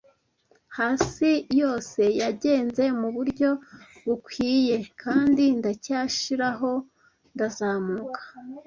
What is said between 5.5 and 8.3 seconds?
ndacyashiraho ndazamuka.